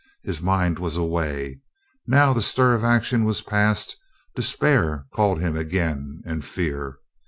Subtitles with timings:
[0.23, 1.61] His mind was away.
[2.07, 3.97] Now the stir of action was past,
[4.35, 6.97] despair called him again and fear.